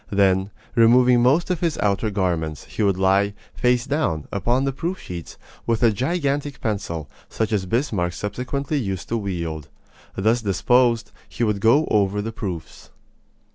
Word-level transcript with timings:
Then, 0.09 0.49
removing 0.73 1.21
most 1.21 1.51
of 1.51 1.59
his 1.59 1.77
outer 1.77 2.09
garments, 2.09 2.63
he 2.63 2.81
would 2.81 2.97
lie, 2.97 3.35
face 3.53 3.85
down, 3.85 4.27
upon 4.31 4.63
the 4.65 4.71
proof 4.71 4.97
sheets, 4.99 5.37
with 5.67 5.83
a 5.83 5.91
gigantic 5.91 6.59
pencil, 6.59 7.07
such 7.29 7.51
as 7.53 7.67
Bismarck 7.67 8.13
subsequently 8.13 8.77
used 8.79 9.09
to 9.09 9.17
wield. 9.19 9.67
Thus 10.15 10.41
disposed, 10.41 11.11
he 11.29 11.43
would 11.43 11.59
go 11.61 11.85
over 11.91 12.19
the 12.19 12.31
proofs. 12.31 12.89